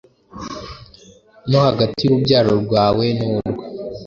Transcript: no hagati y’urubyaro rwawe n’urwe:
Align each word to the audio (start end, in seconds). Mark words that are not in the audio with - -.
no 1.49 1.57
hagati 1.67 1.99
y’urubyaro 2.03 2.51
rwawe 2.63 3.05
n’urwe: 3.17 3.51